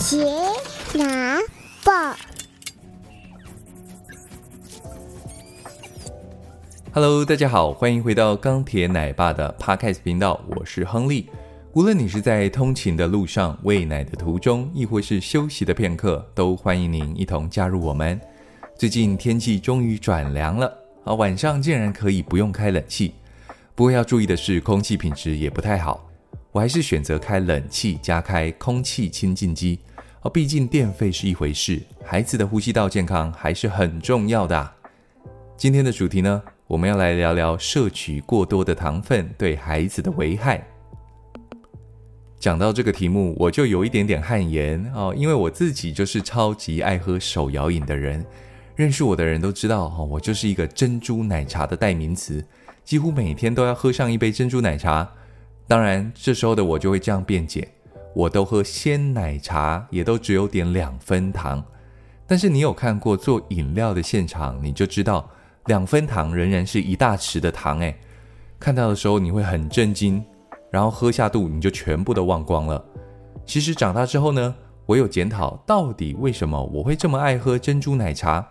[0.00, 0.24] 杰
[0.94, 1.38] 拿
[1.84, 1.92] 报
[6.94, 11.28] ，Hello，大家好，欢迎回到钢铁奶爸的 Podcast 频道，我是亨利。
[11.74, 18.18] 无论你是在通勤的路上、喂奶的途中，亦或是休息的片刻，都欢迎您一同加入我们。
[18.78, 20.74] 最近天气终于转凉了
[21.04, 23.12] 啊，晚上竟然可以不用开冷气。
[23.74, 26.06] 不过要注意的是，空气品质也不太好。
[26.52, 29.78] 我还是选择开冷气加开空气清净机
[30.22, 34.70] 哦，毕竟电费是一回事，孩子的呼吸道健康还是很重要的。
[35.56, 40.62] 今天的主题呢，我们要来聊聊摄取过多的糖分对孩子的危害。
[42.38, 48.22] 讲到这个题目，我就有一点点汗颜哦，因为我自己就是超级爱喝手摇饮的人，
[48.76, 52.44] 认识我的人都知道哦，我就是一个珍珠奶茶的代名词，
[52.84, 55.10] 几乎每天都要喝上一杯珍珠奶茶。
[55.66, 57.66] 当然，这时候的我就会这样辩解：
[58.14, 61.64] 我都喝鲜奶茶，也都只有点两分糖。
[62.26, 65.28] 但是你有看过做饮料的现场，你就知道
[65.66, 67.96] 两分糖仍然是一大匙的糖诶。
[68.58, 70.24] 看到的时候你会很震惊，
[70.70, 72.84] 然后喝下肚你就全部都忘光了。
[73.46, 74.54] 其实长大之后呢，
[74.86, 78.46] 我有检讨到底为什么我会这么爱喝珍珠奶茶。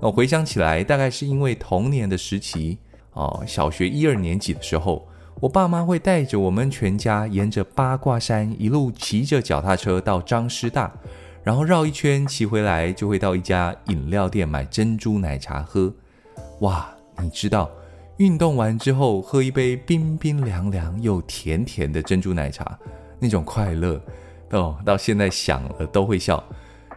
[0.00, 2.78] 我回想起来，大概是因为童年的时期
[3.12, 5.08] 哦，小学一二年级的时候。
[5.38, 10.90] 我爸妈会带着我们全家沿着八卦山一路骑着脚踏车到彰师大，
[11.42, 15.92] 然后绕一圈骑回来，就会到一家饮料店买珍珠奶茶喝。
[16.60, 16.88] 哇，
[17.20, 17.70] 你知道，
[18.16, 22.78] 运动完之后喝一杯冰冰凉凉又甜甜的珍珠奶茶，
[23.18, 24.00] 那种快乐
[24.52, 26.42] 哦，到现在想了都会笑。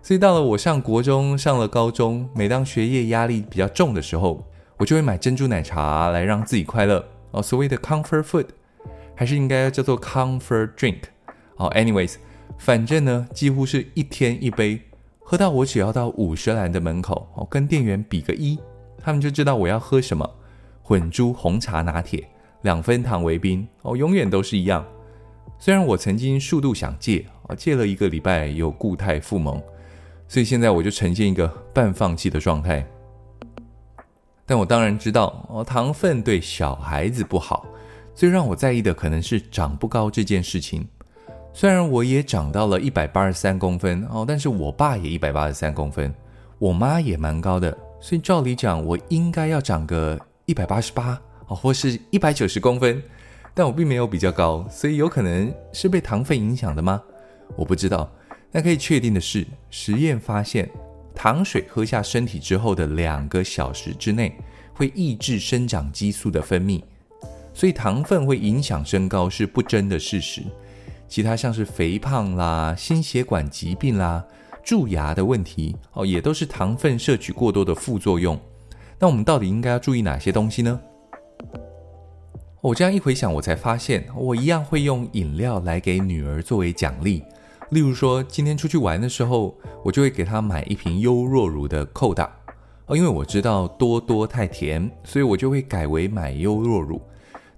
[0.00, 7.04] 所以到了我上国中、上了高中，每当学业压力比较重的时候，我就会买珍珠奶茶来让自己快乐。
[7.30, 8.46] 哦，所谓的 comfort food，
[9.14, 11.00] 还是应该叫做 comfort drink。
[11.56, 12.16] 哦，anyways，
[12.58, 14.80] 反正呢，几乎是一天一杯，
[15.20, 18.58] 喝到我只要到五十岚的门口，哦，跟店员比个一，
[19.02, 20.28] 他们就知道我要喝什么。
[20.82, 22.26] 混珠红茶拿铁，
[22.62, 24.82] 两分糖为冰，哦，永远都是一样。
[25.58, 29.60] 虽然我曾经数度想戒，哦，戒了一个礼拜又故态复萌，
[30.26, 32.86] 所以现在我就呈现一个半放弃的状态。
[34.48, 37.66] 但我当然知道哦，糖分对小孩子不好。
[38.14, 40.88] 最让我在意的可能是长不高这件事情。
[41.52, 46.12] 虽然我也长到了一百八十三公分哦，但是我爸也一百八十三公分，
[46.58, 53.02] 我妈也蛮高的，所以照理讲我应该要长个一百八十八哦，或是一百九十公分。
[53.52, 57.02] 但我并没有比较高，所以有可能是被糖分影响的吗？
[57.54, 58.10] 我不知道。
[58.50, 60.70] 但可以确定的是，实验发现。
[61.18, 64.32] 糖水喝下身体之后的两个小时之内，
[64.72, 66.80] 会抑制生长激素的分泌，
[67.52, 70.42] 所以糖分会影响身高是不争的事实。
[71.08, 74.24] 其他像是肥胖啦、心血管疾病啦、
[74.62, 78.38] 蛀牙的问题哦，也都是糖分摄取过多的副作用。
[79.00, 80.80] 那我们到底应该要注意哪些东西呢？
[82.60, 87.24] 我这样一回想，我才发现我一样会用饮料来给女儿作为奖励。
[87.70, 92.30] 例如说，今天出去玩的时候，我就会给他买一瓶优若乳的扣打
[92.86, 97.00] 哦，因为我知道多多太甜，所以我就会改为买优若乳。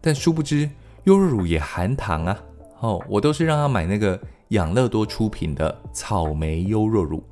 [0.00, 0.68] 但殊不知，
[1.04, 2.36] 优若乳也含糖啊！
[2.80, 7.22] 哦，我都是让他买那个养乐多出品的草莓优若乳。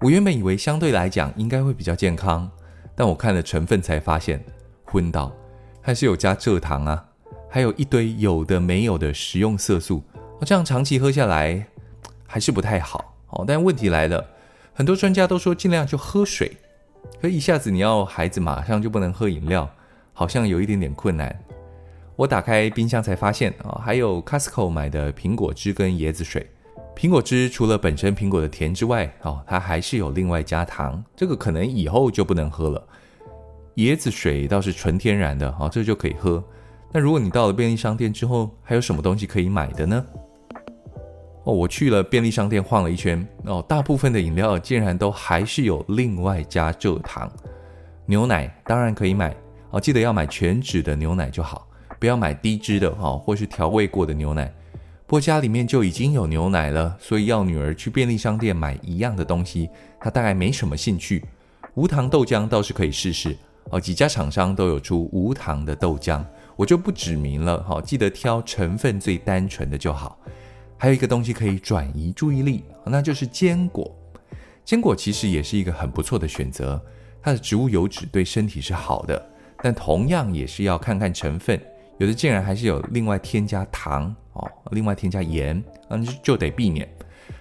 [0.00, 2.50] 我原本以为相对来讲应该会比较健康，
[2.94, 4.42] 但我看了成分才发现，
[4.84, 5.30] 昏倒，
[5.82, 7.04] 还是有加蔗糖啊，
[7.50, 10.02] 还有一堆有的没有的食用色素。
[10.14, 11.66] 哦，这样长期喝下来。
[12.26, 14.24] 还是不太好哦，但问题来了，
[14.72, 16.56] 很多专家都说尽量就喝水，
[17.20, 19.68] 可一下子你要孩子马上就不能喝饮料，
[20.12, 21.34] 好像有一点点困难。
[22.16, 26.46] 我打开冰箱才发现啊、哦，还有 Costco 买的苹果汁跟椰子水。
[26.96, 32.80] 苹果汁除了本身苹果的甜之外，哦，它还是有另外加糖，这个可能以后就不能喝了。
[33.78, 36.42] 椰子水倒是纯天然的，哦，这就可以喝。
[36.92, 40.06] 那如果你到了便利商店之后，还有什么东西可以买的呢？
[41.44, 47.30] 哦，我去了便利商店晃了一圈，哦，大部分的饮料竟然都还是有另外加蔗糖。
[48.06, 49.34] 牛奶当然可以买，
[49.70, 54.52] 哦，记得要买全脂的牛奶就好，不要买低脂的哦，或是调味过的牛奶。
[55.06, 59.68] 不过家里面就已经有牛奶了，所以要女儿去便利商店买一样的东西，
[60.00, 61.22] 她大概没什么兴趣。
[61.74, 63.36] 无糖豆浆倒是可以试试，
[63.70, 66.24] 哦，几家厂商都有出无糖的豆浆，
[66.56, 70.18] 我就不指名了，哈，记得挑成分最单纯的就好。
[70.76, 73.94] 还有一个东西可以转移注意力，那就是坚果。
[74.64, 76.80] 坚果其实也是一个很不错的选择，
[77.22, 79.30] 它的植物油脂对身体是好的，
[79.62, 81.60] 但同样也是要看看成分，
[81.98, 86.88] 有的竟然还是有另外添加糖哦，另外添加盐，那就就得避免。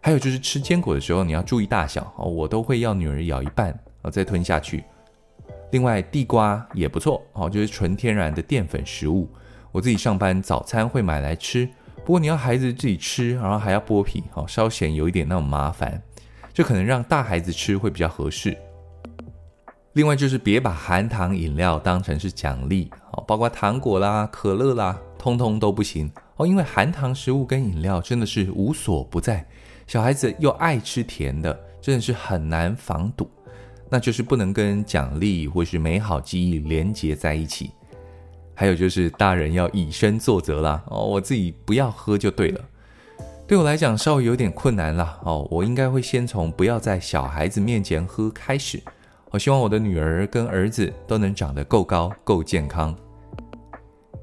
[0.00, 4.84] 还有就是吃坚果的时候，你要注意大小哦，我都会要女儿咬一半啊再吞下去。
[5.72, 9.28] 另外，地瓜也不错哦，就是纯天然的淀粉食物。
[9.72, 11.68] 我自己上班早餐会买来吃，
[12.06, 16.00] 不过你要孩子自己吃，然后还要剥皮，哦，稍显有一点那种麻烦，
[16.54, 18.56] 就可能让大孩子吃会比较合适。
[19.94, 29.44] 另外就是别把含糖饮料当成是奖励哦，包括糖果啦、可乐啦，通通都不行哦，因为含糖食物跟饮料真的是无所不在，
[29.88, 33.28] 小孩子又爱吃甜的，真的是很难防堵。
[33.90, 37.72] 那就是不能跟奖励或是美好记忆连结在一起。
[38.56, 42.60] 还有就是大人要以身作则啦哦，我自己不要喝就对了。
[43.46, 48.82] 对我来讲稍微有点困难啦哦，我应该会先从不要在小孩子面前喝开始。
[49.30, 52.96] 我希望我的女儿跟儿子都能长得够高够健康。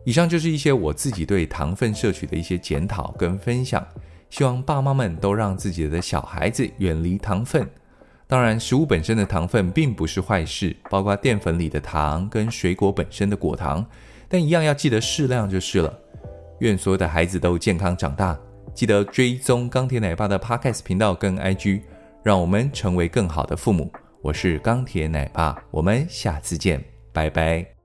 [0.03, 3.85] 以上就是一些我自己对糖分摄取的一些检讨跟分享，
[4.29, 7.69] 希望爸妈们都让自己的小孩子远离糖分。
[8.25, 13.85] 当然，食物本身的糖分并不是坏事，包括淀粉里的糖跟水果本身的果糖，
[14.33, 15.95] 但一样要记得适量就是了。
[16.61, 18.35] 愿所有的孩子都健康长大，
[18.73, 21.81] 记得追踪钢铁奶爸的 Podcast 频道跟 IG，
[22.23, 23.91] 让我们成为更好的父母。
[24.23, 27.82] 我是钢铁奶爸，我们下次见，拜拜。